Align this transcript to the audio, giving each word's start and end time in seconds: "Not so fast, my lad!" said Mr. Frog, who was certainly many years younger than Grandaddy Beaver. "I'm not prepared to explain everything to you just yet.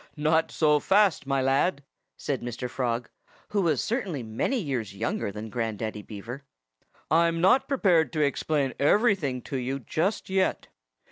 "Not 0.17 0.49
so 0.49 0.79
fast, 0.79 1.27
my 1.27 1.43
lad!" 1.43 1.83
said 2.17 2.41
Mr. 2.41 2.67
Frog, 2.67 3.07
who 3.49 3.61
was 3.61 3.83
certainly 3.83 4.23
many 4.23 4.57
years 4.59 4.95
younger 4.95 5.31
than 5.31 5.51
Grandaddy 5.51 6.01
Beaver. 6.01 6.43
"I'm 7.11 7.39
not 7.39 7.67
prepared 7.67 8.11
to 8.13 8.21
explain 8.25 8.73
everything 8.79 9.43
to 9.43 9.57
you 9.57 9.77
just 9.77 10.27
yet. 10.27 10.69